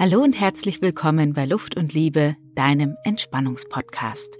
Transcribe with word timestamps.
Hallo 0.00 0.22
und 0.22 0.40
herzlich 0.40 0.80
willkommen 0.80 1.34
bei 1.34 1.44
Luft 1.44 1.76
und 1.76 1.92
Liebe, 1.92 2.34
deinem 2.54 2.96
Entspannungspodcast. 3.04 4.34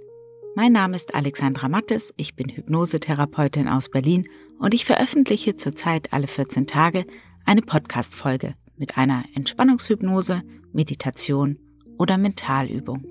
Mein 0.55 0.71
Name 0.71 0.95
ist 0.95 1.13
Alexandra 1.13 1.69
Mattes, 1.69 2.11
ich 2.17 2.35
bin 2.35 2.49
Hypnosetherapeutin 2.49 3.67
aus 3.67 3.91
Berlin 3.91 4.27
und 4.57 4.73
ich 4.73 4.85
veröffentliche 4.85 5.57
zurzeit 5.57 6.13
alle 6.13 6.25
14 6.25 6.65
Tage 6.65 7.05
eine 7.45 7.61
Podcast-Folge 7.61 8.55
mit 8.75 8.97
einer 8.97 9.23
Entspannungshypnose, 9.35 10.41
Meditation 10.73 11.59
oder 11.99 12.17
Mentalübung. 12.17 13.05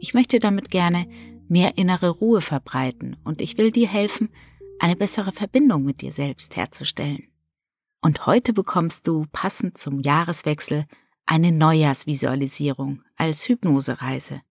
Ich 0.00 0.14
möchte 0.14 0.40
damit 0.40 0.68
gerne 0.68 1.06
mehr 1.46 1.78
innere 1.78 2.08
Ruhe 2.08 2.40
verbreiten 2.40 3.14
und 3.22 3.40
ich 3.40 3.56
will 3.56 3.70
dir 3.70 3.86
helfen, 3.86 4.30
eine 4.80 4.96
bessere 4.96 5.30
Verbindung 5.30 5.84
mit 5.84 6.00
dir 6.00 6.10
selbst 6.10 6.56
herzustellen. 6.56 7.28
Und 8.00 8.26
heute 8.26 8.52
bekommst 8.52 9.06
du 9.06 9.26
passend 9.30 9.78
zum 9.78 10.00
Jahreswechsel 10.00 10.86
eine 11.32 11.50
Neujahrsvisualisierung 11.50 13.02
als 13.16 13.48
Hypnosereise. 13.48 14.42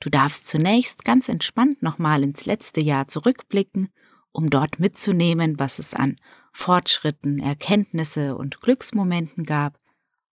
Du 0.00 0.10
darfst 0.10 0.46
zunächst 0.46 1.02
ganz 1.06 1.30
entspannt 1.30 1.82
nochmal 1.82 2.22
ins 2.22 2.44
letzte 2.44 2.82
Jahr 2.82 3.08
zurückblicken, 3.08 3.88
um 4.30 4.50
dort 4.50 4.78
mitzunehmen, 4.78 5.58
was 5.58 5.78
es 5.78 5.94
an 5.94 6.20
Fortschritten, 6.52 7.38
Erkenntnisse 7.40 8.36
und 8.36 8.60
Glücksmomenten 8.60 9.46
gab 9.46 9.80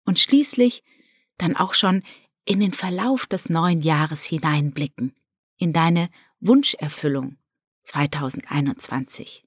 und 0.07 0.19
schließlich 0.19 0.85
dann 1.37 1.55
auch 1.55 1.75
schon 1.75 2.03
in 2.47 2.61
den 2.61 2.73
Verlauf 2.73 3.27
des 3.27 3.51
neuen 3.51 3.83
Jahres 3.83 4.25
hineinblicken, 4.25 5.15
in 5.59 5.75
deine 5.75 6.09
Wunscherfüllung 6.41 7.37
2021. 7.83 9.45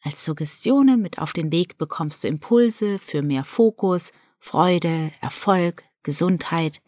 Als 0.00 0.24
Suggestionen 0.24 1.02
mit 1.02 1.18
auf 1.18 1.34
den 1.34 1.52
Weg 1.52 1.76
bekommst 1.76 2.24
du 2.24 2.28
Impulse 2.28 2.98
für 2.98 3.20
mehr 3.20 3.44
Fokus, 3.44 4.12
Freude, 4.46 5.10
Erfolg, 5.20 5.82
Gesundheit, 6.04 6.80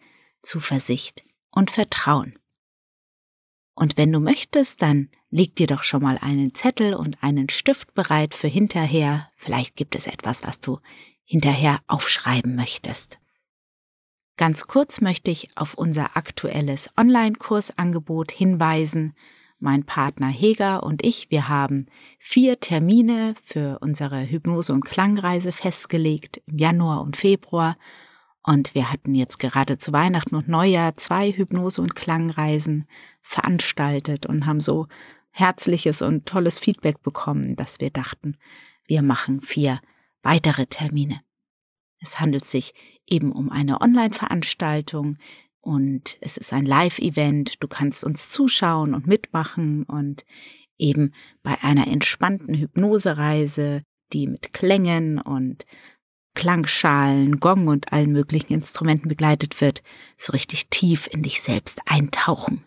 Zuversicht 0.43 1.25
und 1.51 1.73
Vertrauen. 1.73 2.39
Und 3.75 3.97
wenn 3.97 4.13
du 4.13 4.21
möchtest, 4.21 4.81
dann 4.81 5.09
leg 5.29 5.57
dir 5.57 5.67
doch 5.67 5.83
schon 5.83 6.03
mal 6.03 6.19
einen 6.19 6.55
Zettel 6.55 6.95
und 6.95 7.21
einen 7.21 7.49
Stift 7.49 7.95
bereit 7.95 8.35
für 8.35 8.47
hinterher. 8.47 9.29
Vielleicht 9.35 9.75
gibt 9.75 9.97
es 9.97 10.07
etwas, 10.07 10.47
was 10.47 10.61
du 10.61 10.79
hinterher 11.25 11.81
aufschreiben 11.89 12.55
möchtest. 12.55 13.19
Ganz 14.37 14.69
kurz 14.69 15.01
möchte 15.01 15.33
ich 15.33 15.49
auf 15.57 15.75
unser 15.75 16.17
aktuelles 16.17 16.89
Online-Kursangebot 16.97 18.31
hinweisen. 18.31 19.17
Mein 19.61 19.85
Partner 19.85 20.29
Heger 20.29 20.83
und 20.83 21.05
ich, 21.05 21.31
wir 21.31 21.49
haben 21.49 21.87
vier 22.19 22.61
Termine 22.61 23.35
für 23.43 23.79
unsere 23.81 24.23
Hypnose- 24.23 24.73
und 24.73 24.85
Klangreise 24.85 25.53
festgelegt 25.53 26.41
im 26.47 26.59
Januar 26.59 27.03
und 27.03 27.17
Februar. 27.17 27.77
Und 28.45 28.75
wir 28.75 28.91
hatten 28.91 29.15
jetzt 29.15 29.39
gerade 29.39 29.79
zu 29.79 29.93
Weihnachten 29.93 30.37
und 30.37 30.49
Neujahr 30.49 30.97
zwei 30.97 31.33
Hypnose- 31.33 31.83
und 31.83 31.97
Klangreisen 31.97 32.87
veranstaltet 33.21 34.27
und 34.27 34.47
haben 34.47 34.61
so 34.61 34.87
herzliches 35.31 36.03
und 36.03 36.27
tolles 36.27 36.61
Feedback 36.61 37.03
bekommen, 37.03 37.57
dass 37.57 37.81
wir 37.81 37.91
dachten, 37.91 38.37
wir 38.87 39.03
machen 39.03 39.41
vier 39.41 39.81
weitere 40.23 40.67
Termine. 40.67 41.21
Es 42.01 42.21
handelt 42.21 42.45
sich 42.45 42.75
eben 43.07 43.33
um 43.33 43.51
eine 43.51 43.81
Online-Veranstaltung, 43.81 45.17
und 45.61 46.19
es 46.21 46.37
ist 46.37 46.53
ein 46.53 46.65
Live-Event. 46.65 47.63
Du 47.63 47.69
kannst 47.69 48.05
uns 48.05 48.31
zuschauen 48.31 48.95
und 48.95 49.07
mitmachen 49.07 49.85
und 49.85 50.25
eben 50.79 51.13
bei 51.43 51.63
einer 51.63 51.87
entspannten 51.87 52.55
Hypnosereise, 52.55 53.83
die 54.13 54.27
mit 54.27 54.53
Klängen 54.53 55.21
und 55.21 55.67
Klangschalen, 56.35 57.41
Gong 57.41 57.67
und 57.67 57.93
allen 57.93 58.13
möglichen 58.13 58.53
Instrumenten 58.53 59.09
begleitet 59.09 59.61
wird, 59.61 59.83
so 60.17 60.33
richtig 60.33 60.69
tief 60.69 61.09
in 61.11 61.23
dich 61.23 61.43
selbst 61.43 61.81
eintauchen. 61.87 62.65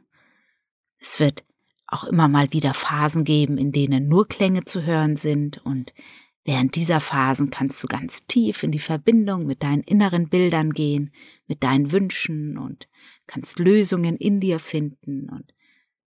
Es 1.00 1.20
wird 1.20 1.46
auch 1.88 2.04
immer 2.04 2.28
mal 2.28 2.52
wieder 2.52 2.74
Phasen 2.74 3.24
geben, 3.24 3.58
in 3.58 3.72
denen 3.72 4.08
nur 4.08 4.28
Klänge 4.28 4.66
zu 4.66 4.84
hören 4.84 5.16
sind 5.16 5.64
und 5.66 5.94
Während 6.44 6.76
dieser 6.76 7.00
Phasen 7.00 7.52
kannst 7.52 7.84
du 7.84 7.88
ganz 7.88 8.26
tief 8.26 8.64
in 8.64 8.72
die 8.72 8.80
Verbindung 8.80 9.46
mit 9.46 9.62
deinen 9.62 9.84
inneren 9.84 10.28
Bildern 10.28 10.72
gehen, 10.74 11.14
mit 11.48 11.64
deinen 11.64 11.92
Wünschen 11.92 12.58
und 12.58 12.88
kannst 13.28 13.60
Lösungen 13.60 14.18
in 14.18 14.40
dir 14.40 14.60
finden 14.60 15.30
und 15.30 15.54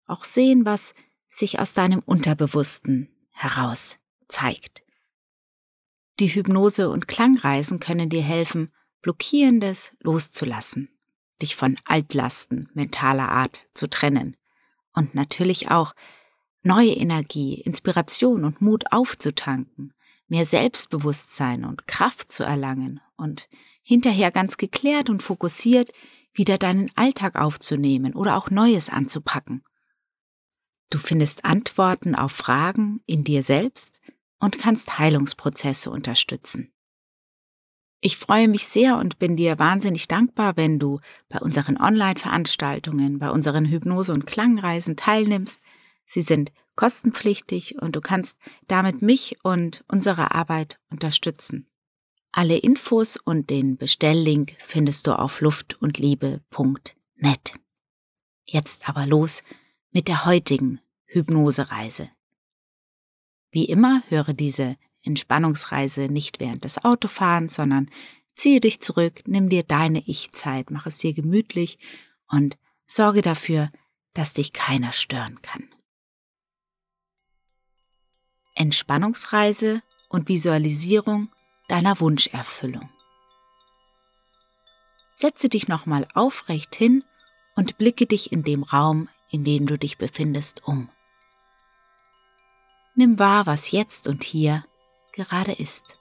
auch 0.07 0.25
sehen, 0.25 0.65
was 0.65 0.95
sich 1.29 1.59
aus 1.59 1.75
deinem 1.75 2.01
Unterbewussten 2.01 3.09
heraus 3.33 3.99
zeigt. 4.29 4.83
Die 6.21 6.29
Hypnose 6.29 6.89
und 6.89 7.09
Klangreisen 7.09 7.81
können 7.81 8.09
dir 8.09 8.23
helfen, 8.23 8.73
Blockierendes 9.03 9.95
loszulassen, 10.01 10.89
dich 11.43 11.56
von 11.56 11.77
Altlasten 11.85 12.71
mentaler 12.73 13.29
Art 13.29 13.67
zu 13.75 13.91
trennen 13.91 14.37
und 14.95 15.15
natürlich 15.15 15.71
auch 15.71 15.95
neue 16.62 16.93
Energie, 16.93 17.61
Inspiration 17.61 18.45
und 18.45 18.62
Mut 18.62 18.85
aufzutanken 18.93 19.93
mehr 20.34 20.45
Selbstbewusstsein 20.45 21.65
und 21.65 21.87
Kraft 21.87 22.33
zu 22.33 22.43
erlangen 22.43 23.00
und 23.17 23.49
hinterher 23.84 24.33
ganz 24.33 24.56
geklärt 24.56 25.09
und 25.09 25.22
fokussiert 25.22 25.93
wieder 26.33 26.59
deinen 26.59 26.91
Alltag 26.97 27.37
aufzunehmen 27.37 28.15
oder 28.15 28.37
auch 28.37 28.50
Neues 28.50 28.89
anzupacken. 28.89 29.62
Du 30.91 30.99
findest 30.99 31.44
Antworten 31.44 32.17
auf 32.17 32.33
Fragen 32.33 33.00
in 33.06 33.23
dir 33.23 33.44
selbst 33.44 34.00
und 34.41 34.59
kannst 34.59 34.99
Heilungsprozesse 34.99 35.89
unterstützen. 35.89 36.73
Ich 38.00 38.17
freue 38.17 38.49
mich 38.49 38.67
sehr 38.67 38.99
und 38.99 39.21
bin 39.21 39.37
dir 39.37 39.61
wahnsinnig 39.61 40.09
dankbar, 40.09 40.56
wenn 40.56 40.81
du 40.81 40.99
bei 41.28 41.39
unseren 41.39 41.81
Online-Veranstaltungen, 41.81 43.21
bei 43.21 43.31
unseren 43.31 43.67
Hypnose- 43.67 44.12
und 44.12 44.27
Klangreisen 44.27 44.97
teilnimmst. 44.97 45.62
Sie 46.06 46.23
sind 46.23 46.50
kostenpflichtig 46.77 47.81
und 47.81 47.97
du 47.97 48.01
kannst 48.01 48.39
damit 48.69 49.03
mich 49.03 49.39
und 49.43 49.85
unsere 49.89 50.35
Arbeit 50.35 50.79
unterstützen. 50.91 51.67
Alle 52.33 52.57
Infos 52.57 53.17
und 53.17 53.51
den 53.51 53.77
Bestelllink 53.77 54.55
findest 54.59 55.07
du 55.07 55.19
auf 55.19 55.41
luftundliebe.net. 55.41 57.55
Jetzt 58.45 58.89
aber 58.89 59.07
los 59.07 59.43
mit 59.93 60.09
der 60.09 60.25
heutigen 60.25 60.81
Hypnosereise. 61.07 62.11
Wie 63.53 63.67
immer 63.67 64.03
höre 64.09 64.33
diese 64.33 64.77
Entspannungsreise 65.03 66.09
nicht 66.09 66.41
während 66.41 66.65
des 66.65 66.85
Autofahrens, 66.85 67.55
sondern 67.55 67.89
ziehe 68.35 68.59
dich 68.59 68.81
zurück, 68.81 69.23
nimm 69.27 69.49
dir 69.49 69.62
deine 69.62 70.03
Ich-Zeit, 70.06 70.71
mach 70.71 70.87
es 70.87 70.99
dir 70.99 71.12
gemütlich 71.12 71.79
und 72.29 72.59
sorge 72.87 73.23
dafür, 73.23 73.71
dass 74.12 74.35
dich 74.35 74.53
keiner 74.53 74.93
stören 74.93 75.41
kann. 75.43 75.74
Entspannungsreise 78.55 79.83
und 80.09 80.29
Visualisierung 80.29 81.31
deiner 81.69 81.99
Wunscherfüllung. 82.01 82.89
Setze 85.13 85.49
dich 85.49 85.69
nochmal 85.69 86.09
aufrecht 86.15 86.75
hin 86.75 87.05
und 87.57 87.79
blicke 87.79 88.07
dich 88.07 88.33
in 88.33 88.43
dem 88.43 88.63
Raum, 88.63 89.09
in 89.31 89.45
dem 89.45 89.67
du 89.67 89.79
dich 89.79 89.99
befindest, 89.99 90.67
um. 90.67 90.89
Nimm 92.95 93.19
wahr, 93.19 93.47
was 93.47 93.71
jetzt 93.71 94.09
und 94.09 94.23
hier 94.23 94.65
gerade 95.13 95.53
ist. 95.53 95.97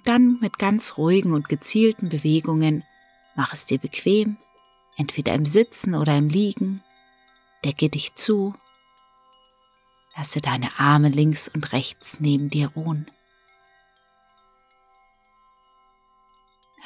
Und 0.00 0.08
dann 0.08 0.38
mit 0.40 0.58
ganz 0.58 0.96
ruhigen 0.96 1.34
und 1.34 1.50
gezielten 1.50 2.08
Bewegungen 2.08 2.84
mach 3.34 3.52
es 3.52 3.66
dir 3.66 3.78
bequem, 3.78 4.38
entweder 4.96 5.34
im 5.34 5.44
Sitzen 5.44 5.94
oder 5.94 6.16
im 6.16 6.30
Liegen, 6.30 6.82
decke 7.66 7.90
dich 7.90 8.14
zu, 8.14 8.54
lasse 10.16 10.40
deine 10.40 10.78
Arme 10.78 11.10
links 11.10 11.48
und 11.48 11.72
rechts 11.72 12.18
neben 12.18 12.48
dir 12.48 12.68
ruhen, 12.68 13.10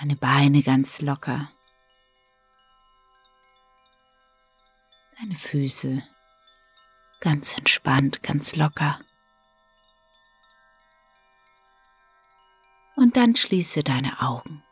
deine 0.00 0.16
Beine 0.16 0.62
ganz 0.62 1.00
locker, 1.00 1.52
deine 5.20 5.36
Füße 5.36 6.02
ganz 7.20 7.56
entspannt, 7.56 8.24
ganz 8.24 8.56
locker. 8.56 8.98
und 12.96 13.16
dann 13.16 13.34
schließe 13.36 13.82
deine 13.82 14.20
Augen. 14.20 14.62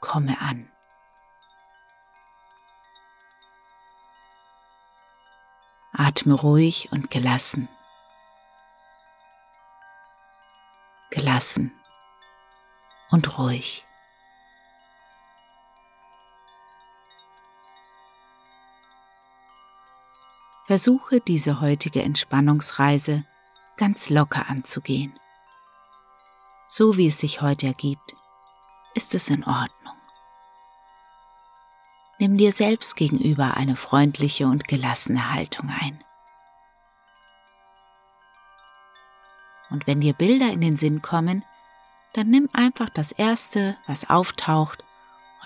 Komme 0.00 0.40
an. 0.40 0.70
Atme 5.92 6.34
ruhig 6.34 6.88
und 6.92 7.10
gelassen. 7.10 7.68
Gelassen 11.10 11.72
und 13.10 13.38
ruhig. 13.38 13.84
Versuche 20.66 21.20
diese 21.20 21.60
heutige 21.60 22.02
Entspannungsreise 22.02 23.24
ganz 23.80 24.10
locker 24.10 24.46
anzugehen. 24.50 25.18
So 26.68 26.98
wie 26.98 27.06
es 27.06 27.18
sich 27.18 27.40
heute 27.40 27.66
ergibt, 27.66 28.14
ist 28.94 29.14
es 29.14 29.30
in 29.30 29.42
Ordnung. 29.42 29.96
Nimm 32.18 32.36
dir 32.36 32.52
selbst 32.52 32.94
gegenüber 32.94 33.54
eine 33.54 33.76
freundliche 33.76 34.46
und 34.46 34.68
gelassene 34.68 35.32
Haltung 35.32 35.70
ein. 35.70 36.04
Und 39.70 39.86
wenn 39.86 40.02
dir 40.02 40.12
Bilder 40.12 40.52
in 40.52 40.60
den 40.60 40.76
Sinn 40.76 41.00
kommen, 41.00 41.42
dann 42.12 42.28
nimm 42.28 42.50
einfach 42.52 42.90
das 42.90 43.12
Erste, 43.12 43.78
was 43.86 44.10
auftaucht, 44.10 44.84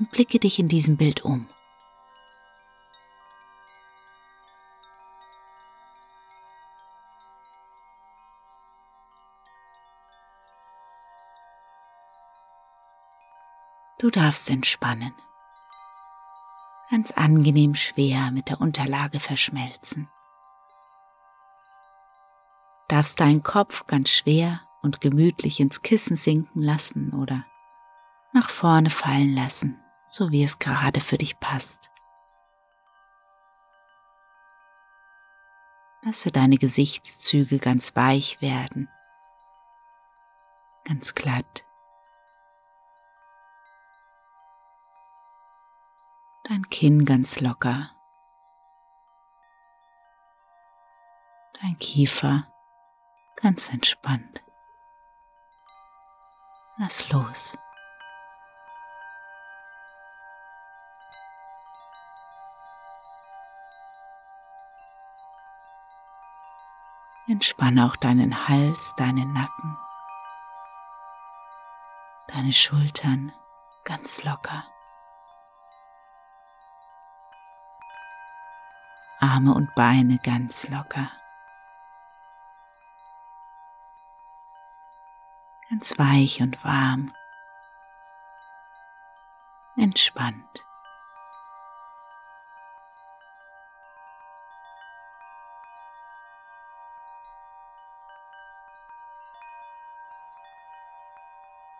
und 0.00 0.10
blicke 0.10 0.40
dich 0.40 0.58
in 0.58 0.66
diesem 0.66 0.96
Bild 0.96 1.24
um. 1.24 1.48
Du 13.98 14.10
darfst 14.10 14.50
entspannen. 14.50 15.14
Ganz 16.90 17.12
angenehm 17.12 17.74
schwer 17.74 18.30
mit 18.32 18.48
der 18.48 18.60
Unterlage 18.60 19.20
verschmelzen. 19.20 20.08
Darfst 22.88 23.20
deinen 23.20 23.42
Kopf 23.42 23.86
ganz 23.86 24.10
schwer 24.10 24.60
und 24.82 25.00
gemütlich 25.00 25.60
ins 25.60 25.82
Kissen 25.82 26.16
sinken 26.16 26.60
lassen 26.60 27.12
oder 27.14 27.46
nach 28.32 28.50
vorne 28.50 28.90
fallen 28.90 29.34
lassen, 29.34 29.80
so 30.06 30.30
wie 30.30 30.42
es 30.42 30.58
gerade 30.58 31.00
für 31.00 31.16
dich 31.16 31.38
passt. 31.38 31.90
Lasse 36.02 36.30
deine 36.30 36.58
Gesichtszüge 36.58 37.58
ganz 37.58 37.96
weich 37.96 38.42
werden, 38.42 38.90
ganz 40.84 41.14
glatt. 41.14 41.64
Dein 46.44 46.68
Kinn 46.68 47.04
ganz 47.04 47.40
locker, 47.40 47.90
dein 51.60 51.78
Kiefer 51.78 52.46
ganz 53.36 53.72
entspannt. 53.72 54.42
Lass 56.76 57.08
los. 57.10 57.56
Entspanne 67.26 67.86
auch 67.86 67.96
deinen 67.96 68.48
Hals, 68.48 68.94
deinen 68.96 69.32
Nacken, 69.32 69.78
deine 72.26 72.52
Schultern 72.52 73.32
ganz 73.84 74.24
locker. 74.24 74.64
Arme 79.24 79.54
und 79.54 79.74
Beine 79.74 80.18
ganz 80.22 80.68
locker. 80.68 81.10
Ganz 85.70 85.98
weich 85.98 86.42
und 86.42 86.62
warm. 86.62 87.10
Entspannt. 89.78 90.66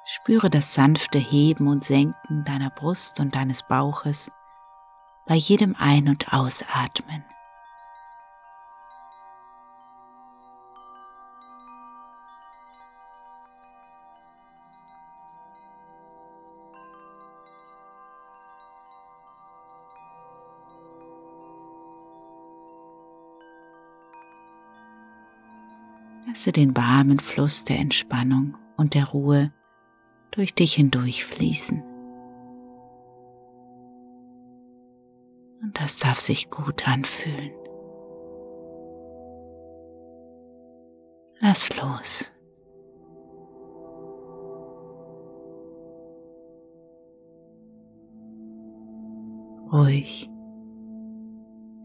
Spüre 0.07 0.49
das 0.49 0.73
sanfte 0.73 1.19
Heben 1.19 1.69
und 1.69 1.85
Senken 1.85 2.45
deiner 2.45 2.71
Brust 2.71 3.21
und 3.21 3.35
deines 3.35 3.63
Bauches 3.63 4.33
bei 5.27 5.35
jedem 5.35 5.75
Ein- 5.79 6.09
und 6.09 6.33
Ausatmen. 6.33 7.25
Lasse 26.27 26.53
den 26.53 26.77
warmen 26.77 27.21
Fluss 27.21 27.65
der 27.65 27.79
Entspannung 27.79 28.59
und 28.77 28.95
der 28.95 29.07
Ruhe 29.07 29.53
durch 30.33 30.55
dich 30.55 30.75
hindurch 30.75 31.25
das 35.75 35.99
darf 35.99 36.19
sich 36.19 36.51
gut 36.51 36.89
anfühlen. 36.89 37.53
Lass 41.41 41.77
los. 41.77 42.31
Ruhig, 49.73 50.31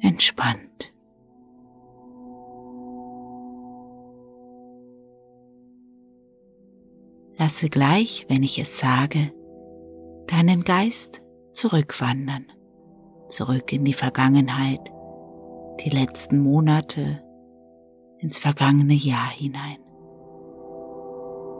entspannt. 0.02 0.94
Lasse 7.38 7.70
gleich, 7.70 8.26
wenn 8.30 8.44
ich 8.44 8.60
es 8.60 8.78
sage, 8.78 9.34
deinen 10.28 10.64
Geist 10.64 11.24
zurückwandern, 11.54 12.46
zurück 13.30 13.72
in 13.72 13.86
die 13.86 13.94
Vergangenheit, 13.94 14.92
die 15.84 15.90
letzten 15.90 16.40
Monate, 16.40 17.24
ins 18.20 18.38
vergangene 18.38 18.94
Jahr 18.94 19.30
hinein. 19.30 19.78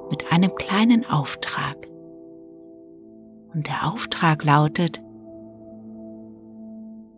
Mit 0.10 0.32
einem 0.32 0.54
kleinen 0.56 1.06
Auftrag. 1.06 1.88
Und 3.54 3.68
der 3.68 3.88
Auftrag 3.88 4.44
lautet, 4.44 5.02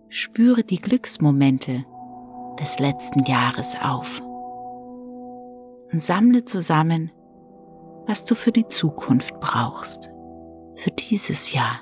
spüre 0.10 0.64
die 0.64 0.78
Glücksmomente 0.78 1.86
des 2.60 2.80
letzten 2.80 3.24
Jahres 3.24 3.76
auf 3.82 4.22
und 5.92 6.02
sammle 6.02 6.46
zusammen, 6.46 7.12
was 8.08 8.26
du 8.26 8.36
für 8.36 8.52
die 8.52 8.68
Zukunft 8.68 9.40
brauchst, 9.40 10.12
für 10.76 10.92
dieses 10.92 11.54
Jahr. 11.54 11.80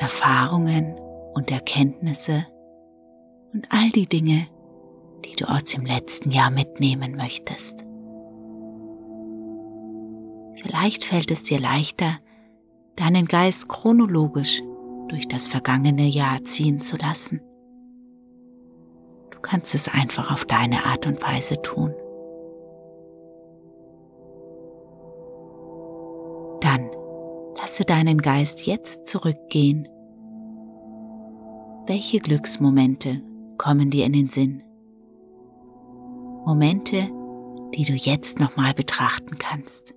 Erfahrungen 0.00 0.98
und 1.34 1.50
Erkenntnisse 1.50 2.46
und 3.52 3.66
all 3.70 3.90
die 3.90 4.06
Dinge, 4.06 4.46
die 5.26 5.36
du 5.36 5.44
aus 5.46 5.64
dem 5.64 5.84
letzten 5.84 6.30
Jahr 6.30 6.50
mitnehmen 6.50 7.16
möchtest. 7.16 7.84
Vielleicht 10.56 11.04
fällt 11.04 11.30
es 11.30 11.42
dir 11.42 11.60
leichter, 11.60 12.16
deinen 12.96 13.26
Geist 13.26 13.68
chronologisch 13.68 14.62
durch 15.08 15.28
das 15.28 15.48
vergangene 15.48 16.06
Jahr 16.06 16.42
ziehen 16.44 16.80
zu 16.80 16.96
lassen. 16.96 17.40
Du 19.30 19.38
kannst 19.40 19.74
es 19.74 19.86
einfach 19.88 20.30
auf 20.30 20.46
deine 20.46 20.86
Art 20.86 21.06
und 21.06 21.20
Weise 21.22 21.60
tun. 21.60 21.94
Lasse 27.80 27.86
deinen 27.86 28.18
Geist 28.20 28.66
jetzt 28.66 29.06
zurückgehen. 29.06 29.88
Welche 31.86 32.18
Glücksmomente 32.18 33.22
kommen 33.56 33.88
dir 33.88 34.04
in 34.04 34.12
den 34.12 34.28
Sinn? 34.28 34.62
Momente, 36.44 37.08
die 37.74 37.84
du 37.84 37.94
jetzt 37.94 38.38
nochmal 38.38 38.74
betrachten 38.74 39.38
kannst. 39.38 39.94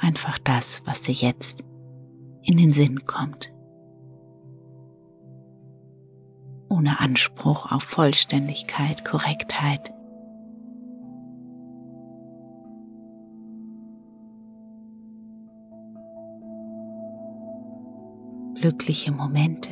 Einfach 0.00 0.38
das, 0.38 0.82
was 0.84 1.02
dir 1.02 1.14
jetzt 1.14 1.64
in 2.42 2.56
den 2.56 2.72
Sinn 2.72 3.04
kommt. 3.04 3.52
ohne 6.76 7.00
Anspruch 7.00 7.72
auf 7.72 7.82
Vollständigkeit, 7.82 9.04
Korrektheit. 9.04 9.92
Glückliche 18.54 19.12
Momente, 19.12 19.70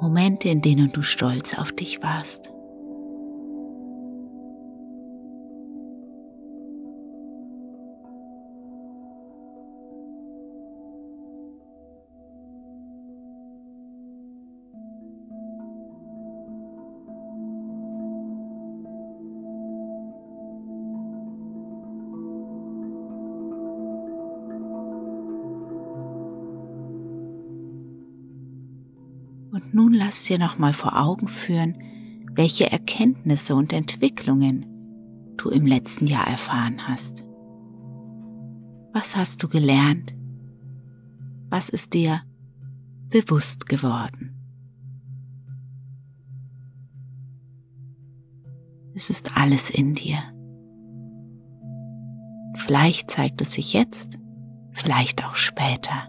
Momente, 0.00 0.48
in 0.48 0.62
denen 0.62 0.92
du 0.92 1.02
stolz 1.02 1.58
auf 1.58 1.72
dich 1.72 2.02
warst. 2.02 2.52
Nun 29.76 29.92
lass 29.92 30.24
dir 30.24 30.38
nochmal 30.38 30.72
vor 30.72 30.98
Augen 30.98 31.28
führen, 31.28 31.76
welche 32.32 32.72
Erkenntnisse 32.72 33.54
und 33.54 33.74
Entwicklungen 33.74 34.64
du 35.36 35.50
im 35.50 35.66
letzten 35.66 36.06
Jahr 36.06 36.26
erfahren 36.26 36.88
hast. 36.88 37.24
Was 38.94 39.14
hast 39.16 39.42
du 39.42 39.48
gelernt? 39.48 40.14
Was 41.50 41.68
ist 41.68 41.92
dir 41.92 42.22
bewusst 43.10 43.66
geworden? 43.68 44.32
Es 48.94 49.10
ist 49.10 49.36
alles 49.36 49.68
in 49.68 49.94
dir. 49.94 50.22
Vielleicht 52.56 53.10
zeigt 53.10 53.42
es 53.42 53.52
sich 53.52 53.74
jetzt, 53.74 54.18
vielleicht 54.72 55.22
auch 55.22 55.36
später. 55.36 56.08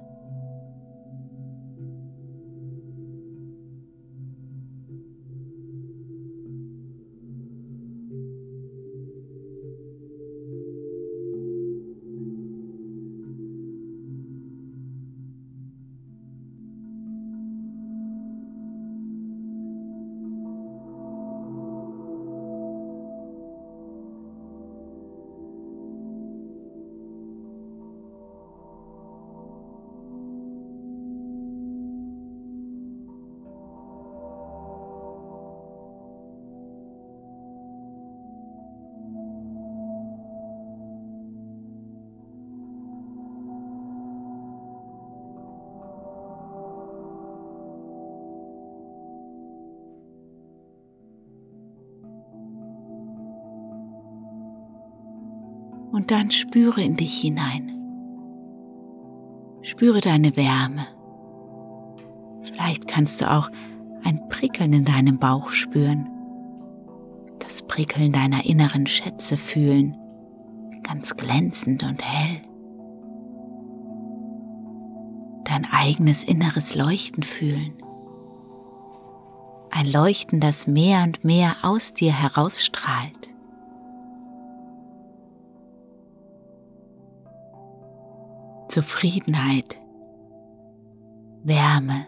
Und 55.98 56.12
dann 56.12 56.30
spüre 56.30 56.80
in 56.84 56.96
dich 56.96 57.20
hinein. 57.22 57.74
Spüre 59.64 60.00
deine 60.00 60.36
Wärme. 60.36 60.86
Vielleicht 62.44 62.88
kannst 62.88 63.20
du 63.20 63.32
auch 63.32 63.50
ein 64.04 64.30
Prickeln 64.30 64.74
in 64.74 64.86
deinem 64.86 65.18
Bauch 65.18 65.50
spüren, 65.50 66.08
das 67.40 67.64
Prickeln 67.64 68.14
deiner 68.14 68.46
inneren 68.46 68.86
Schätze 68.86 69.38
fühlen, 69.38 69.98
ganz 70.84 71.18
glänzend 71.18 71.82
und 71.82 72.04
hell. 72.04 72.42
Dein 75.46 75.66
eigenes 75.66 76.24
inneres 76.24 76.76
Leuchten 76.76 77.24
fühlen. 77.24 77.74
Ein 79.72 79.92
Leuchten, 79.92 80.42
das 80.42 80.68
mehr 80.68 81.02
und 81.02 81.24
mehr 81.24 81.56
aus 81.64 81.96
dir 81.96 82.14
herausstrahlt. 82.14 83.30
Zufriedenheit, 88.78 89.76
Wärme. 91.44 92.06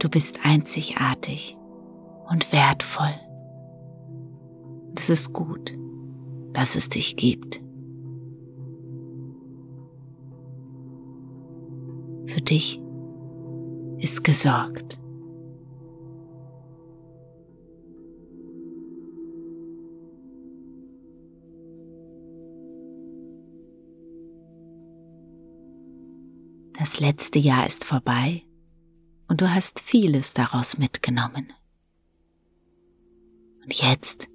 Du 0.00 0.08
bist 0.08 0.40
einzigartig 0.44 1.56
und 2.28 2.50
wertvoll. 2.50 3.14
Es 4.98 5.08
ist 5.08 5.32
gut, 5.32 5.72
dass 6.52 6.74
es 6.74 6.88
dich 6.88 7.14
gibt. 7.14 7.62
Für 12.26 12.40
dich 12.40 12.82
ist 13.98 14.24
gesorgt. 14.24 14.99
Das 26.80 26.98
letzte 26.98 27.38
Jahr 27.38 27.66
ist 27.66 27.84
vorbei 27.84 28.42
und 29.28 29.42
du 29.42 29.52
hast 29.52 29.80
vieles 29.80 30.32
daraus 30.32 30.78
mitgenommen. 30.78 31.52
Und 33.62 33.74
jetzt 33.74 34.28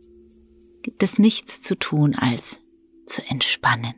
gibt 0.84 1.02
es 1.02 1.18
nichts 1.18 1.64
zu 1.64 1.74
tun, 1.74 2.14
als 2.14 2.62
zu 3.08 3.28
entspannen. 3.28 3.96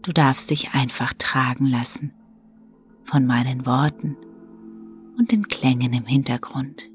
Du 0.00 0.12
darfst 0.12 0.48
dich 0.48 0.72
einfach 0.72 1.12
tragen 1.12 1.66
lassen 1.66 2.14
von 3.04 3.26
meinen 3.26 3.66
Worten 3.66 4.16
und 5.18 5.32
den 5.32 5.46
Klängen 5.46 5.92
im 5.92 6.06
Hintergrund. 6.06 6.88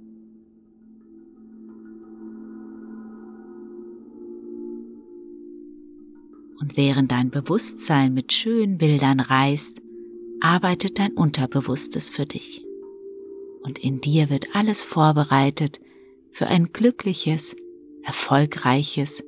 Und 6.65 6.77
während 6.77 7.11
dein 7.11 7.29
Bewusstsein 7.29 8.15
mit 8.15 8.33
schönen 8.33 8.79
Bildern 8.79 9.19
reist, 9.19 9.83
arbeitet 10.39 10.97
dein 10.97 11.13
Unterbewusstes 11.13 12.09
für 12.09 12.25
dich. 12.25 12.65
Und 13.61 13.77
in 13.77 14.01
dir 14.01 14.31
wird 14.31 14.47
alles 14.55 14.81
vorbereitet 14.81 15.79
für 16.31 16.47
ein 16.47 16.73
glückliches, 16.73 17.55
erfolgreiches, 18.01 19.23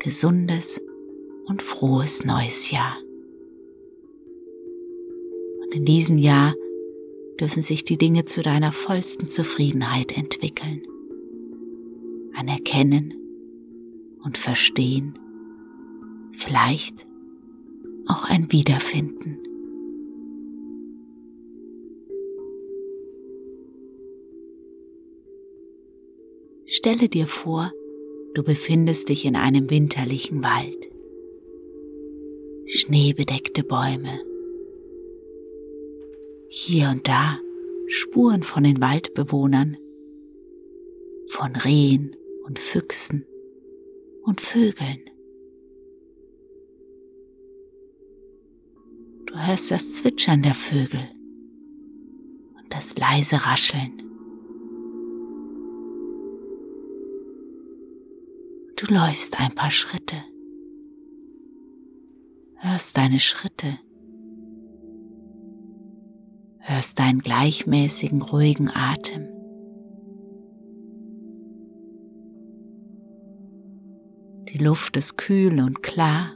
gesundes 0.00 0.82
und 1.44 1.62
frohes 1.62 2.24
neues 2.24 2.72
Jahr. 2.72 2.96
Und 5.62 5.72
in 5.76 5.84
diesem 5.84 6.18
Jahr 6.18 6.52
dürfen 7.38 7.62
sich 7.62 7.84
die 7.84 7.96
Dinge 7.96 8.24
zu 8.24 8.42
deiner 8.42 8.72
vollsten 8.72 9.28
Zufriedenheit 9.28 10.16
entwickeln. 10.16 10.82
Anerkennen 12.34 13.14
und 14.24 14.36
verstehen 14.36 15.16
vielleicht 16.32 17.06
auch 18.06 18.24
ein 18.24 18.50
Wiederfinden. 18.50 19.38
Stelle 26.66 27.08
dir 27.08 27.26
vor, 27.26 27.70
du 28.34 28.42
befindest 28.42 29.08
dich 29.08 29.24
in 29.24 29.36
einem 29.36 29.68
winterlichen 29.68 30.42
Wald. 30.42 30.88
Schneebedeckte 32.66 33.62
Bäume. 33.62 34.18
Hier 36.48 36.88
und 36.88 37.06
da 37.06 37.38
Spuren 37.88 38.42
von 38.42 38.64
den 38.64 38.80
Waldbewohnern, 38.80 39.76
von 41.28 41.54
Rehen 41.56 42.16
und 42.46 42.58
Füchsen 42.58 43.26
und 44.22 44.40
Vögeln. 44.40 45.11
Du 49.32 49.38
hörst 49.46 49.70
das 49.70 49.94
Zwitschern 49.94 50.42
der 50.42 50.54
Vögel 50.54 51.08
und 52.58 52.70
das 52.70 52.94
leise 52.98 53.36
Rascheln. 53.46 54.02
Du 58.76 58.92
läufst 58.92 59.40
ein 59.40 59.54
paar 59.54 59.70
Schritte, 59.70 60.16
hörst 62.56 62.98
deine 62.98 63.18
Schritte, 63.18 63.78
hörst 66.58 66.98
deinen 66.98 67.20
gleichmäßigen, 67.20 68.20
ruhigen 68.20 68.68
Atem. 68.68 69.28
Die 74.50 74.58
Luft 74.58 74.98
ist 74.98 75.16
kühl 75.16 75.58
und 75.58 75.82
klar. 75.82 76.32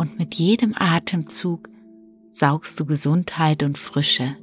Und 0.00 0.18
mit 0.18 0.36
jedem 0.36 0.72
Atemzug 0.78 1.68
saugst 2.30 2.80
du 2.80 2.86
Gesundheit 2.86 3.62
und 3.62 3.76
Frische 3.76 4.34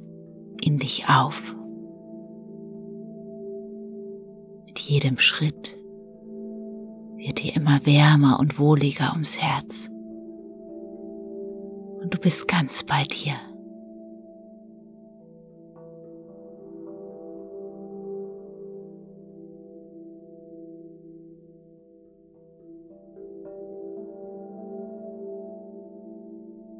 in 0.60 0.78
dich 0.78 1.08
auf. 1.08 1.52
Mit 4.66 4.78
jedem 4.78 5.18
Schritt 5.18 5.76
wird 7.16 7.42
dir 7.42 7.56
immer 7.56 7.84
wärmer 7.84 8.38
und 8.38 8.60
wohliger 8.60 9.10
ums 9.10 9.36
Herz. 9.36 9.88
Und 12.02 12.14
du 12.14 12.18
bist 12.18 12.46
ganz 12.46 12.84
bei 12.84 13.02
dir. 13.02 13.34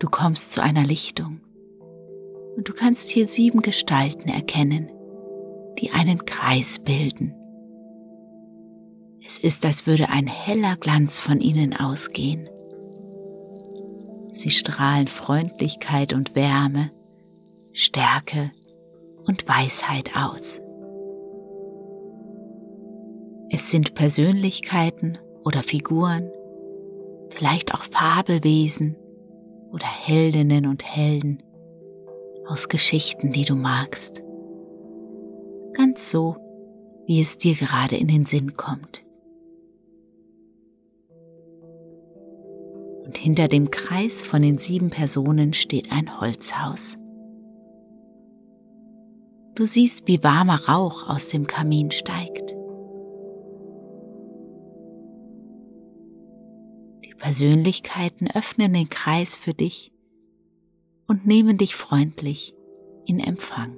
Du 0.09 0.17
kommst 0.17 0.53
zu 0.53 0.62
einer 0.62 0.85
Lichtung 0.85 1.43
und 2.57 2.67
du 2.67 2.73
kannst 2.73 3.11
hier 3.11 3.29
sieben 3.29 3.61
Gestalten 3.61 4.31
erkennen, 4.31 4.91
die 5.79 5.91
einen 5.91 6.25
Kreis 6.25 6.79
bilden. 6.79 7.35
Es 9.23 9.37
ist, 9.37 9.67
als 9.67 9.87
würde 9.87 10.09
ein 10.09 10.27
heller 10.27 10.77
Glanz 10.77 11.21
von 11.21 11.41
ihnen 11.41 11.77
ausgehen. 11.77 12.49
Sie 14.33 14.49
strahlen 14.49 15.09
Freundlichkeit 15.09 16.15
und 16.15 16.35
Wärme, 16.35 16.91
Stärke 17.75 18.50
und 19.27 19.47
Weisheit 19.47 20.17
aus. 20.17 20.62
Es 23.50 23.71
sind 23.71 23.93
Persönlichkeiten 23.95 25.19
oder 25.45 25.62
Figuren, 25.62 26.31
vielleicht 27.29 27.75
auch 27.75 27.83
Fabelwesen, 27.83 28.97
oder 29.73 29.87
Heldinnen 29.87 30.67
und 30.67 30.85
Helden 30.85 31.43
aus 32.47 32.69
Geschichten, 32.69 33.33
die 33.33 33.45
du 33.45 33.55
magst. 33.55 34.23
Ganz 35.75 36.11
so, 36.11 36.37
wie 37.07 37.21
es 37.21 37.39
dir 37.39 37.55
gerade 37.55 37.97
in 37.97 38.09
den 38.09 38.27
Sinn 38.27 38.57
kommt. 38.57 39.05
Und 43.05 43.17
hinter 43.17 43.49
dem 43.49 43.71
Kreis 43.71 44.23
von 44.23 44.43
den 44.43 44.59
sieben 44.59 44.91
Personen 44.91 45.53
steht 45.55 45.93
ein 45.93 46.21
Holzhaus. 46.21 46.97
Du 49.55 49.65
siehst, 49.65 50.07
wie 50.07 50.23
warmer 50.23 50.69
Rauch 50.69 51.09
aus 51.09 51.29
dem 51.29 51.47
Kamin 51.47 51.91
steigt. 51.91 52.48
Persönlichkeiten 57.29 58.27
öffnen 58.31 58.73
den 58.73 58.89
Kreis 58.89 59.37
für 59.37 59.53
dich 59.53 59.93
und 61.07 61.27
nehmen 61.27 61.59
dich 61.59 61.77
freundlich 61.77 62.55
in 63.05 63.21
Empfang. 63.21 63.77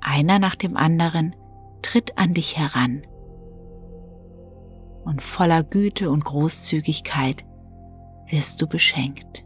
Einer 0.00 0.40
nach 0.40 0.56
dem 0.56 0.76
anderen 0.76 1.36
tritt 1.80 2.18
an 2.18 2.34
dich 2.34 2.58
heran 2.58 3.06
und 5.04 5.22
voller 5.22 5.62
Güte 5.62 6.10
und 6.10 6.24
Großzügigkeit 6.24 7.44
wirst 8.26 8.60
du 8.60 8.66
beschenkt. 8.66 9.44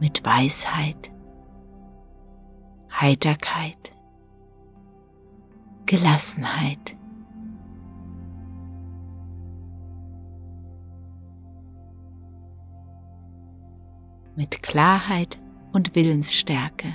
Mit 0.00 0.22
Weisheit, 0.22 1.14
Heiterkeit, 2.92 3.97
Gelassenheit. 5.88 6.98
Mit 14.36 14.62
Klarheit 14.62 15.40
und 15.72 15.94
Willensstärke. 15.94 16.92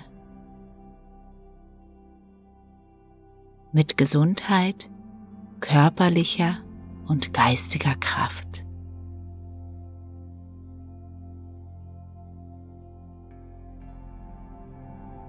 Mit 3.71 3.97
Gesundheit, 3.97 4.91
körperlicher 5.59 6.59
und 7.07 7.33
geistiger 7.33 7.95
Kraft. 7.95 8.63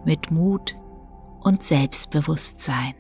Mit 0.05 0.31
Mut 0.31 0.75
und 1.41 1.63
Selbstbewusstsein. 1.63 2.95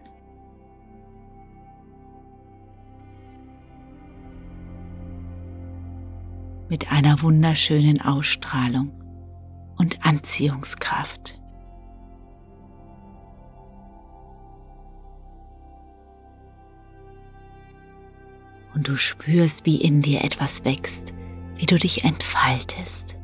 Mit 6.68 6.90
einer 6.90 7.20
wunderschönen 7.22 8.00
Ausstrahlung 8.00 8.92
und 9.76 10.04
Anziehungskraft. 10.04 11.40
Und 18.74 18.88
du 18.88 18.96
spürst, 18.96 19.66
wie 19.66 19.80
in 19.80 20.02
dir 20.02 20.24
etwas 20.24 20.64
wächst, 20.64 21.14
wie 21.56 21.66
du 21.66 21.78
dich 21.78 22.04
entfaltest. 22.04 23.18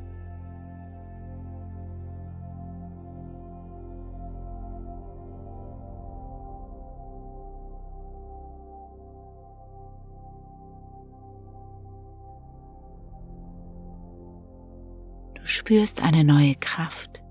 Spürst 15.51 16.03
eine 16.03 16.25
neue 16.25 16.55
Kraft, 16.55 17.23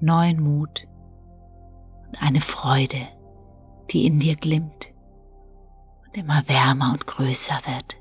neuen 0.00 0.42
Mut 0.42 0.88
und 2.06 2.20
eine 2.20 2.40
Freude, 2.40 3.08
die 3.90 4.06
in 4.06 4.18
dir 4.18 4.36
glimmt 4.36 4.92
und 6.04 6.16
immer 6.16 6.42
wärmer 6.48 6.92
und 6.92 7.06
größer 7.06 7.54
wird. 7.66 7.96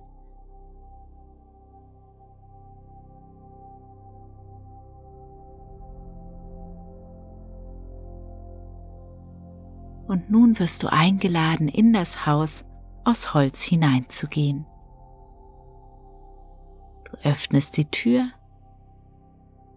Und 10.07 10.31
nun 10.31 10.57
wirst 10.57 10.81
du 10.81 10.87
eingeladen, 10.91 11.67
in 11.67 11.93
das 11.93 12.25
Haus 12.25 12.65
aus 13.03 13.35
Holz 13.35 13.61
hineinzugehen. 13.61 14.65
Du 17.05 17.29
öffnest 17.29 17.77
die 17.77 17.85
Tür 17.85 18.31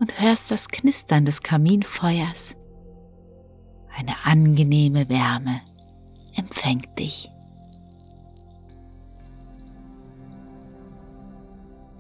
und 0.03 0.21
hörst 0.21 0.51
das 0.51 0.69
Knistern 0.69 1.25
des 1.25 1.43
Kaminfeuers. 1.45 2.57
Eine 3.97 4.25
angenehme 4.25 5.09
Wärme 5.09 5.61
empfängt 6.35 6.99
dich. 6.99 7.31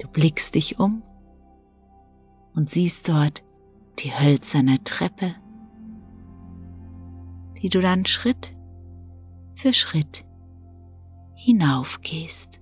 Du 0.00 0.08
blickst 0.08 0.56
dich 0.56 0.80
um 0.80 1.04
und 2.56 2.70
siehst 2.70 3.08
dort 3.08 3.44
die 4.00 4.10
hölzerne 4.10 4.82
Treppe, 4.82 5.36
die 7.62 7.68
du 7.68 7.80
dann 7.80 8.04
Schritt 8.04 8.52
für 9.54 9.72
Schritt 9.72 10.24
hinaufgehst. 11.36 12.61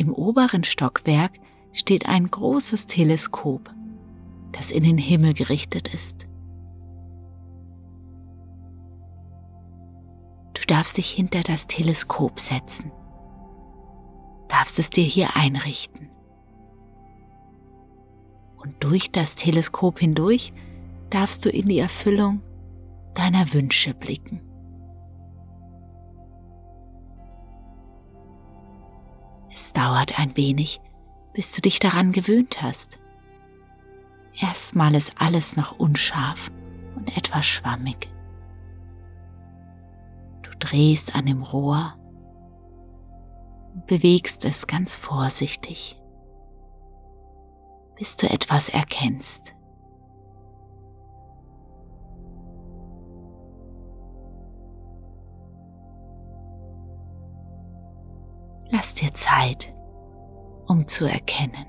Im 0.00 0.14
oberen 0.14 0.64
Stockwerk 0.64 1.32
steht 1.74 2.08
ein 2.08 2.30
großes 2.30 2.86
Teleskop, 2.86 3.70
das 4.50 4.70
in 4.70 4.82
den 4.82 4.96
Himmel 4.96 5.34
gerichtet 5.34 5.92
ist. 5.92 6.26
Du 10.54 10.62
darfst 10.66 10.96
dich 10.96 11.10
hinter 11.10 11.42
das 11.42 11.66
Teleskop 11.66 12.40
setzen, 12.40 12.90
darfst 14.48 14.78
es 14.78 14.88
dir 14.88 15.04
hier 15.04 15.36
einrichten. 15.36 16.08
Und 18.56 18.82
durch 18.82 19.12
das 19.12 19.34
Teleskop 19.34 19.98
hindurch 19.98 20.50
darfst 21.10 21.44
du 21.44 21.50
in 21.50 21.66
die 21.66 21.78
Erfüllung 21.78 22.40
deiner 23.12 23.52
Wünsche 23.52 23.92
blicken. 23.92 24.40
Es 29.70 29.74
dauert 29.74 30.18
ein 30.18 30.36
wenig, 30.36 30.80
bis 31.32 31.52
du 31.52 31.60
dich 31.60 31.78
daran 31.78 32.10
gewöhnt 32.10 32.60
hast. 32.60 32.98
Erstmal 34.40 34.96
ist 34.96 35.12
alles 35.16 35.54
noch 35.54 35.78
unscharf 35.78 36.50
und 36.96 37.16
etwas 37.16 37.46
schwammig. 37.46 38.10
drehst 40.58 41.14
an 41.14 41.26
dem 41.26 41.44
Rohr 41.44 41.94
und 43.72 43.86
bewegst 43.86 44.44
es 44.44 44.66
ganz 44.66 44.96
vorsichtig, 44.96 46.02
bis 47.94 48.16
du 48.16 48.28
etwas 48.28 48.70
erkennst. 48.70 49.54
Lass 58.70 58.94
dir 58.94 59.12
Zeit, 59.14 59.74
um 60.68 60.86
zu 60.86 61.04
erkennen. 61.04 61.66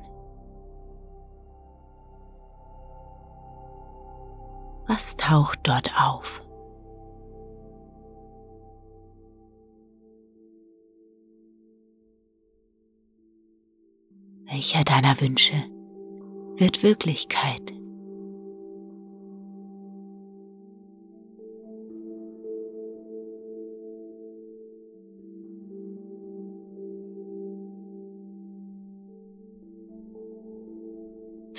Was 4.87 5.15
taucht 5.15 5.59
dort 5.63 5.91
auf? 5.99 6.41
Welcher 14.45 14.83
deiner 14.83 15.19
Wünsche 15.21 15.55
wird 16.57 16.83
Wirklichkeit? 16.83 17.80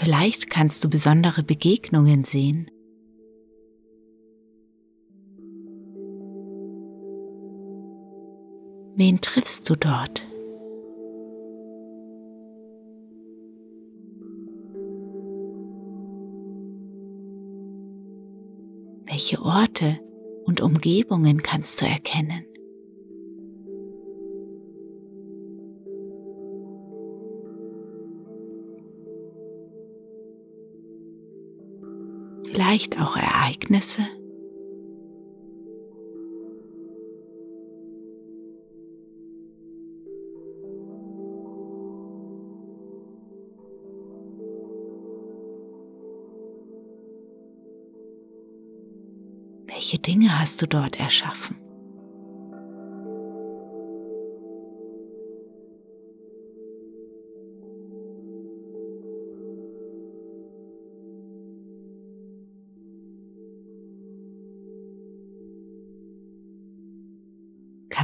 Vielleicht 0.03 0.51
kannst 0.51 0.83
du 0.83 0.91
besondere 0.91 1.45
Begegnungen 1.45 2.25
sehen. 2.25 2.69
Wen 8.97 9.21
triffst 9.21 9.71
du 9.71 9.77
dort? 9.77 10.27
Welche 19.07 19.41
Orte 19.41 20.01
und 20.47 20.61
Umgebungen 20.61 21.45
kannst 21.45 21.81
du 21.81 21.87
erkennen? 21.87 22.45
Vielleicht 32.53 32.99
auch 33.01 33.17
Ereignisse. 33.17 34.03
Welche 49.67 49.99
Dinge 49.99 50.39
hast 50.39 50.61
du 50.61 50.67
dort 50.67 51.01
erschaffen? 51.01 51.62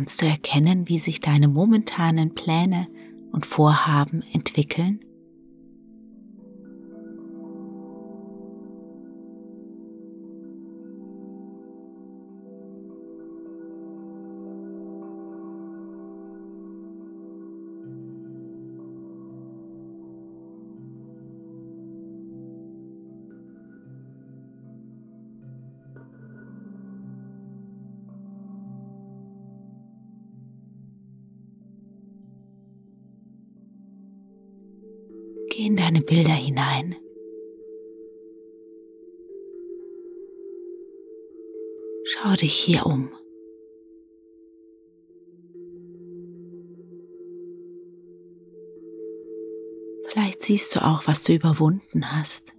Kannst 0.09 0.23
du 0.23 0.27
erkennen, 0.27 0.89
wie 0.89 0.99
sich 0.99 1.21
deine 1.21 1.49
momentanen 1.49 2.35
Pläne 2.35 2.89
und 3.31 3.45
Vorhaben 3.45 4.25
entwickeln? 4.33 5.01
In 35.69 35.77
deine 35.77 36.01
Bilder 36.01 36.33
hinein. 36.33 36.97
Schau 42.05 42.35
dich 42.37 42.55
hier 42.55 42.87
um. 42.87 43.11
Vielleicht 50.07 50.43
siehst 50.43 50.75
du 50.75 50.83
auch, 50.83 51.07
was 51.07 51.25
du 51.25 51.35
überwunden 51.35 52.13
hast 52.13 52.55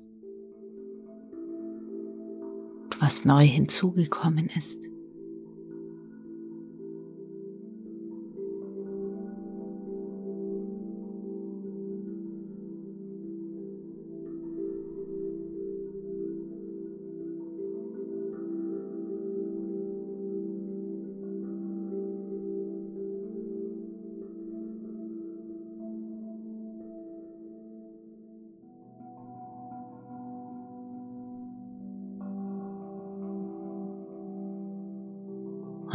und 2.83 3.01
was 3.01 3.25
neu 3.25 3.43
hinzugekommen 3.43 4.51
ist. 4.55 4.87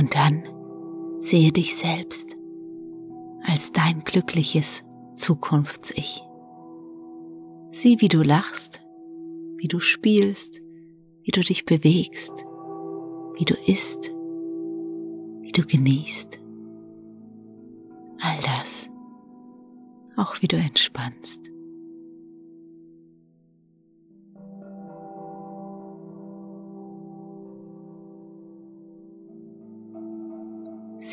Und 0.04 0.14
dann 0.14 0.42
sehe 1.18 1.50
dich 1.50 1.76
selbst 1.76 2.36
als 3.42 3.72
dein 3.72 4.00
glückliches 4.04 4.84
Zukunfts-Ich. 5.14 6.22
Sieh, 7.72 8.02
wie 8.02 8.08
du 8.08 8.22
lachst, 8.22 8.82
wie 9.56 9.66
du 9.66 9.80
spielst, 9.80 10.60
wie 11.22 11.30
du 11.30 11.40
dich 11.40 11.64
bewegst, 11.64 12.44
wie 13.38 13.46
du 13.46 13.54
isst, 13.66 14.12
wie 15.40 15.52
du 15.52 15.64
genießt. 15.64 16.38
All 18.20 18.40
das, 18.42 18.90
auch 20.16 20.42
wie 20.42 20.48
du 20.48 20.58
entspannst. 20.58 21.50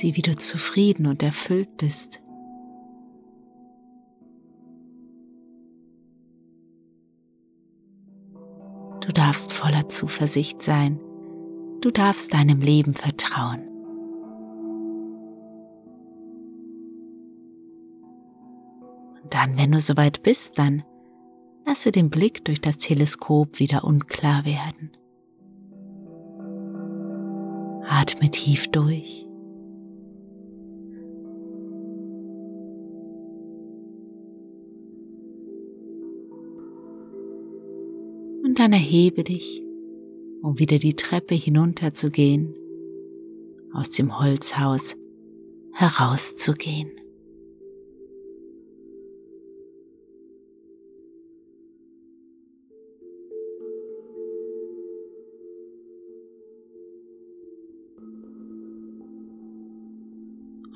Sieh, 0.02 0.16
wie 0.16 0.24
du 0.24 0.36
zufrieden 0.36 1.06
und 1.06 1.22
erfüllt 1.22 1.78
bist. 1.78 2.24
Du 9.02 9.12
darfst 9.14 9.54
voller 9.54 9.90
Zuversicht 9.90 10.64
sein. 10.64 11.00
Du 11.82 11.92
darfst 11.92 12.34
deinem 12.34 12.62
Leben 12.62 12.96
vertrauen. 12.96 13.68
Und 19.22 19.32
dann, 19.32 19.56
wenn 19.56 19.72
du 19.72 19.80
soweit 19.80 20.24
bist, 20.24 20.58
dann 20.58 20.82
lasse 21.68 21.92
den 21.92 22.10
Blick 22.10 22.44
durch 22.46 22.60
das 22.60 22.80
Teleskop 22.80 23.60
wieder 23.60 23.84
unklar 23.84 24.46
werden. 24.46 24.98
Atme 27.88 28.32
tief 28.32 28.68
durch. 28.72 29.28
Dann 38.62 38.74
erhebe 38.74 39.24
dich, 39.24 39.60
um 40.44 40.60
wieder 40.60 40.78
die 40.78 40.94
Treppe 40.94 41.34
hinunterzugehen, 41.34 42.54
aus 43.74 43.90
dem 43.90 44.20
Holzhaus 44.20 44.96
herauszugehen. 45.74 46.92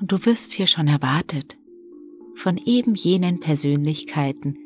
Und 0.00 0.10
du 0.10 0.26
wirst 0.26 0.54
hier 0.54 0.66
schon 0.66 0.88
erwartet 0.88 1.56
von 2.34 2.58
eben 2.58 2.96
jenen 2.96 3.38
Persönlichkeiten, 3.38 4.58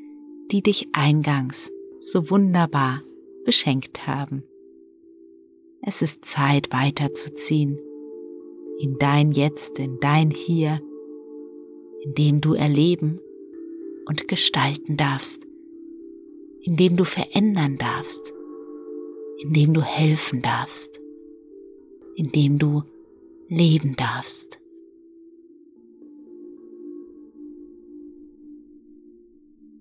die 0.51 0.63
dich 0.63 0.89
eingangs 0.95 1.71
so 1.99 2.31
wunderbar 2.31 3.03
beschenkt 3.51 4.07
haben. 4.07 4.45
Es 5.83 6.03
ist 6.03 6.25
Zeit 6.25 6.73
weiterzuziehen 6.73 7.81
in 8.79 8.97
dein 9.01 9.33
Jetzt, 9.33 9.81
in 9.81 9.99
dein 9.99 10.31
Hier, 10.31 10.81
in 12.05 12.15
dem 12.15 12.41
du 12.41 12.55
erleben 12.55 13.19
und 14.07 14.29
gestalten 14.29 14.97
darfst, 14.97 15.43
in 16.61 16.77
dem 16.77 16.97
du 16.97 17.05
verändern 17.05 17.77
darfst, 17.77 18.33
in 19.43 19.53
dem 19.53 19.75
du 19.75 19.83
helfen 19.83 20.43
darfst, 20.43 21.03
in 22.15 22.31
dem 22.31 22.57
du 22.61 22.85
leben 23.49 23.97
darfst. 23.97 24.61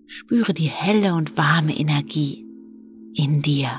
Spüre 0.07 0.55
die 0.55 0.63
helle 0.63 1.13
und 1.13 1.37
warme 1.37 1.77
Energie 1.77 2.48
in 3.19 3.41
dir. 3.41 3.69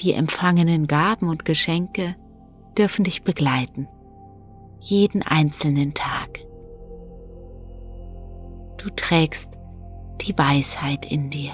Die 0.00 0.12
empfangenen 0.12 0.88
Gaben 0.88 1.28
und 1.28 1.44
Geschenke 1.44 2.16
dürfen 2.76 3.04
dich 3.04 3.22
begleiten, 3.22 3.86
jeden 4.80 5.22
einzelnen 5.22 5.94
Tag. 5.94 6.40
Du 8.78 8.90
trägst 8.96 9.52
die 10.22 10.36
Weisheit 10.36 11.08
in 11.08 11.30
dir. 11.30 11.52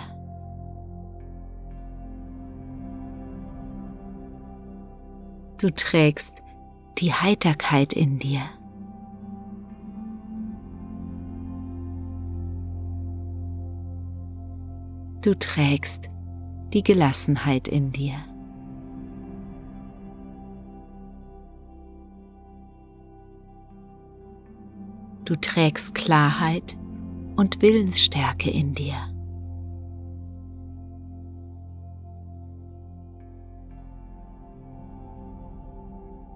Du 5.60 5.68
trägst 5.68 6.36
die 6.98 7.12
Heiterkeit 7.12 7.92
in 7.92 8.18
dir. 8.18 8.40
Du 15.26 15.34
trägst 15.34 16.08
die 16.72 16.84
Gelassenheit 16.84 17.66
in 17.66 17.90
dir. 17.90 18.14
Du 25.24 25.34
trägst 25.34 25.96
Klarheit 25.96 26.76
und 27.34 27.60
Willensstärke 27.60 28.52
in 28.52 28.74
dir. 28.74 28.94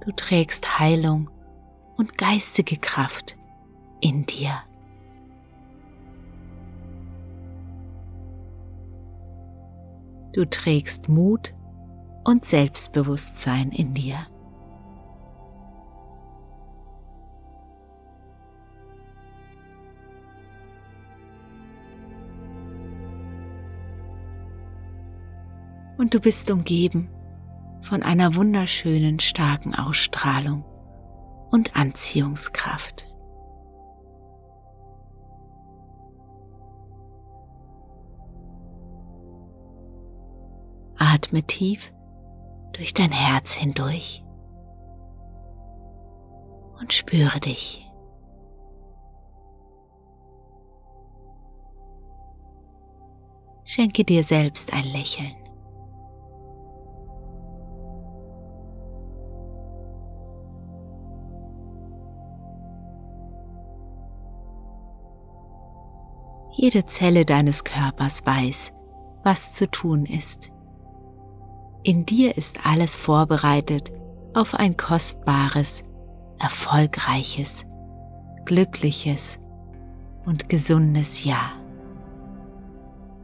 Du 0.05 0.11
trägst 0.17 0.81
Heilung 0.81 1.31
und 1.97 2.19
geistige 2.19 2.77
Kraft 2.77 3.37
in 4.01 4.27
dir. 4.27 4.65
Du 10.33 10.45
trägst 10.45 11.09
Mut 11.09 11.55
und 12.25 12.45
Selbstbewusstsein 12.45 13.73
in 13.73 13.95
dir. 13.95 14.27
Und 25.99 26.15
du 26.15 26.21
bist 26.21 26.51
umgeben 26.51 27.11
von 27.83 28.03
einer 28.03 28.35
wunderschönen, 28.37 29.19
starken 29.19 29.75
Ausstrahlung 29.75 30.65
und 31.51 31.77
Anziehungskraft. 31.77 33.10
Atme 41.13 41.43
tief 41.43 41.93
durch 42.73 42.95
dein 42.95 43.11
Herz 43.11 43.55
hindurch 43.55 44.25
und 46.79 46.93
spüre 46.93 47.41
dich. 47.41 47.85
Schenke 53.65 54.05
dir 54.05 54.23
selbst 54.23 54.73
ein 54.73 54.85
Lächeln. 54.85 55.35
Jede 66.53 66.87
Zelle 66.87 67.25
deines 67.25 67.65
Körpers 67.65 68.25
weiß, 68.25 68.73
was 69.25 69.53
zu 69.53 69.69
tun 69.69 70.07
ist. 70.07 70.53
In 71.83 72.05
dir 72.05 72.37
ist 72.37 72.67
alles 72.67 72.95
vorbereitet 72.95 73.91
auf 74.35 74.55
ein 74.55 74.77
kostbares, 74.77 75.83
erfolgreiches, 76.39 77.65
glückliches 78.45 79.39
und 80.27 80.51
gesundes 80.51 81.25
Jahr. 81.25 81.53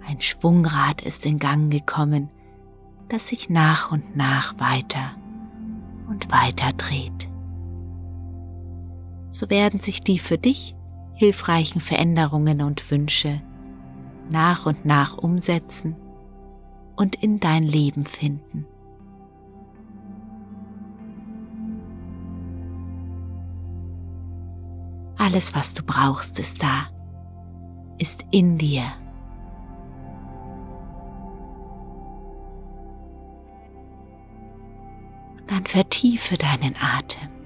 Ein 0.06 0.22
Schwungrad 0.22 1.02
ist 1.02 1.26
in 1.26 1.38
Gang 1.38 1.70
gekommen, 1.70 2.30
das 3.10 3.28
sich 3.28 3.50
nach 3.50 3.92
und 3.92 4.16
nach 4.16 4.58
weiter 4.58 5.10
und 6.08 6.30
weiter 6.30 6.72
dreht. 6.78 7.28
So 9.28 9.50
werden 9.50 9.80
sich 9.80 10.00
die 10.00 10.18
für 10.18 10.38
dich 10.38 10.74
hilfreichen 11.12 11.80
Veränderungen 11.80 12.62
und 12.62 12.90
Wünsche 12.90 13.42
nach 14.30 14.64
und 14.64 14.86
nach 14.86 15.18
umsetzen 15.18 15.94
und 16.96 17.22
in 17.22 17.40
dein 17.40 17.62
Leben 17.62 18.04
finden. 18.06 18.66
Alles, 25.18 25.54
was 25.54 25.74
du 25.74 25.82
brauchst, 25.82 26.38
ist 26.38 26.62
da, 26.62 26.88
ist 27.98 28.24
in 28.30 28.58
dir. 28.58 28.84
Dann 35.46 35.64
vertiefe 35.64 36.36
deinen 36.36 36.74
Atem. 36.76 37.36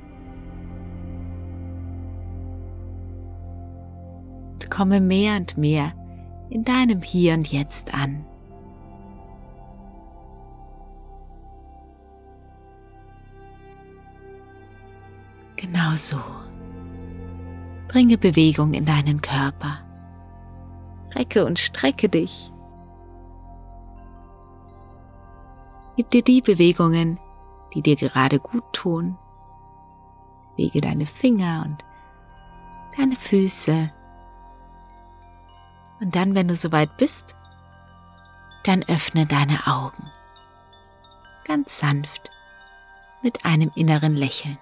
komme 4.80 5.00
mehr 5.00 5.36
und 5.36 5.58
mehr 5.58 5.92
in 6.48 6.64
deinem 6.64 7.02
Hier 7.02 7.34
und 7.34 7.52
Jetzt 7.52 7.92
an. 7.92 8.24
Genau 15.60 15.94
so. 15.94 16.18
Bringe 17.88 18.16
Bewegung 18.16 18.72
in 18.72 18.86
deinen 18.86 19.20
Körper. 19.20 19.78
Recke 21.14 21.44
und 21.44 21.58
strecke 21.58 22.08
dich. 22.08 22.50
Gib 25.96 26.10
dir 26.10 26.22
die 26.22 26.40
Bewegungen, 26.40 27.20
die 27.74 27.82
dir 27.82 27.96
gerade 27.96 28.38
gut 28.38 28.64
tun. 28.72 29.18
Wege 30.56 30.80
deine 30.80 31.06
Finger 31.06 31.64
und 31.66 31.84
deine 32.96 33.16
Füße 33.16 33.90
und 36.00 36.16
dann, 36.16 36.34
wenn 36.34 36.48
du 36.48 36.54
soweit 36.54 36.96
bist, 36.96 37.36
dann 38.64 38.82
öffne 38.84 39.26
deine 39.26 39.66
Augen. 39.66 40.10
Ganz 41.44 41.78
sanft, 41.78 42.30
mit 43.22 43.44
einem 43.44 43.70
inneren 43.74 44.14
Lächeln. 44.14 44.58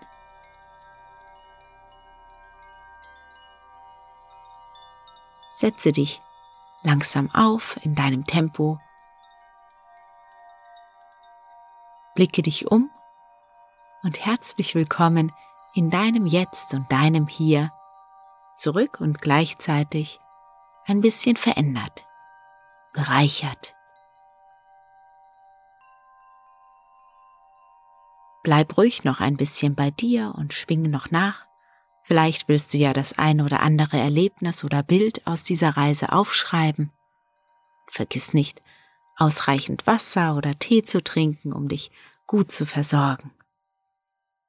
Setze 5.59 5.91
dich 5.91 6.23
langsam 6.85 7.35
auf 7.35 7.85
in 7.85 7.97
deinem 7.97 8.25
Tempo. 8.27 8.79
Blicke 12.15 12.43
dich 12.43 12.71
um 12.71 12.93
und 14.05 14.25
herzlich 14.25 14.77
willkommen 14.77 15.33
in 15.75 15.91
deinem 15.91 16.27
Jetzt 16.27 16.75
und 16.75 16.93
deinem 16.93 17.27
Hier 17.27 17.73
zurück 18.55 19.01
und 19.01 19.21
gleichzeitig 19.21 20.21
ein 20.87 21.01
bisschen 21.01 21.35
verändert, 21.35 22.07
bereichert. 22.93 23.75
Bleib 28.45 28.79
ruhig 28.79 29.03
noch 29.03 29.19
ein 29.19 29.37
bisschen 29.37 29.75
bei 29.75 29.91
dir 29.91 30.37
und 30.37 30.53
schwinge 30.53 30.89
noch 30.89 31.11
nach. 31.11 31.48
Vielleicht 32.09 32.49
willst 32.49 32.73
du 32.73 32.79
ja 32.79 32.95
das 32.95 33.19
eine 33.19 33.45
oder 33.45 33.61
andere 33.61 33.99
Erlebnis 33.99 34.65
oder 34.65 34.83
Bild 34.83 35.27
aus 35.27 35.45
dieser 35.45 35.77
Reise 35.77 36.11
aufschreiben. 36.11 36.91
Vergiss 37.87 38.33
nicht, 38.33 38.63
ausreichend 39.17 39.87
Wasser 39.87 40.35
oder 40.35 40.59
Tee 40.59 40.83
zu 40.83 41.05
trinken, 41.05 41.53
um 41.53 41.69
dich 41.69 41.91
gut 42.27 42.51
zu 42.51 42.65
versorgen. 42.65 43.31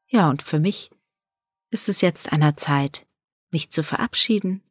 Ja, 0.08 0.30
und 0.30 0.41
für 0.41 0.58
mich 0.58 0.89
ist 1.69 1.89
es 1.89 2.00
jetzt 2.00 2.32
an 2.32 2.39
der 2.39 2.56
Zeit, 2.56 3.06
mich 3.52 3.72
zu 3.72 3.84
verabschieden. 3.84 4.63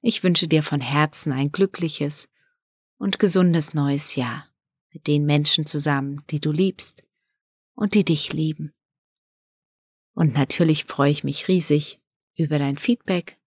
Ich 0.00 0.22
wünsche 0.22 0.46
dir 0.46 0.62
von 0.62 0.80
Herzen 0.80 1.32
ein 1.32 1.50
glückliches 1.50 2.28
und 2.98 3.18
gesundes 3.18 3.74
neues 3.74 4.14
Jahr 4.14 4.46
mit 4.92 5.08
den 5.08 5.26
Menschen 5.26 5.66
zusammen, 5.66 6.22
die 6.30 6.38
du 6.38 6.52
liebst 6.52 7.02
und 7.74 7.94
die 7.94 8.04
dich 8.04 8.32
lieben. 8.32 8.72
Und 10.20 10.34
natürlich 10.34 10.84
freue 10.84 11.10
ich 11.10 11.24
mich 11.24 11.48
riesig 11.48 11.98
über 12.36 12.58
dein 12.58 12.76
Feedback. 12.76 13.38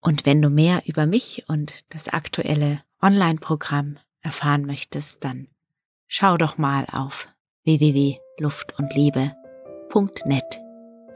Und 0.00 0.24
wenn 0.24 0.40
du 0.40 0.48
mehr 0.48 0.82
über 0.86 1.06
mich 1.06 1.42
und 1.48 1.92
das 1.92 2.06
aktuelle 2.06 2.84
Online-Programm 3.02 3.98
erfahren 4.20 4.64
möchtest, 4.64 5.24
dann 5.24 5.48
schau 6.06 6.36
doch 6.36 6.56
mal 6.56 6.86
auf 6.92 7.26
www.luftundliebe.net 7.64 10.60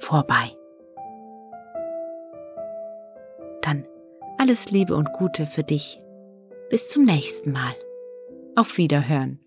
vorbei. 0.00 0.56
Dann 3.62 3.86
alles 4.38 4.72
Liebe 4.72 4.96
und 4.96 5.12
Gute 5.12 5.46
für 5.46 5.62
dich. 5.62 6.00
Bis 6.70 6.88
zum 6.88 7.04
nächsten 7.04 7.52
Mal. 7.52 7.76
Auf 8.56 8.78
Wiederhören. 8.78 9.43